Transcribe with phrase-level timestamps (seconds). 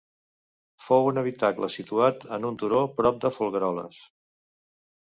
[0.85, 4.03] Fou un habitacle situat en un turó prop de Folgueroles.